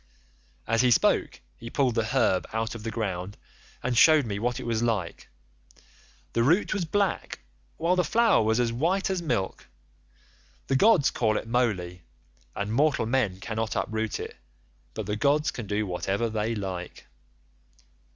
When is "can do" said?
15.51-15.85